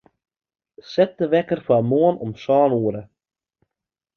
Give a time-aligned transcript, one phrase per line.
[0.91, 3.03] Set de wekker foar moarn om sân oere.